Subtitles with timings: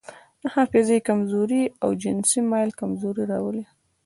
[0.41, 3.63] د حافظې کمزوري او جنسي میل کمزوري راولي.